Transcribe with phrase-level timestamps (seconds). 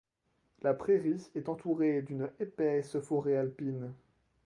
[0.63, 3.93] La prairie est entourée d'une épaisse forêt alpine.